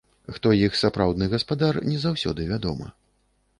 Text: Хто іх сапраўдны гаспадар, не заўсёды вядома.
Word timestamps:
Хто 0.37 0.53
іх 0.67 0.77
сапраўдны 0.79 1.27
гаспадар, 1.35 1.79
не 1.91 2.01
заўсёды 2.07 2.51
вядома. 2.55 2.93